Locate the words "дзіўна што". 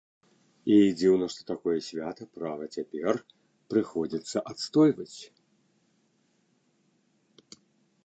1.01-1.41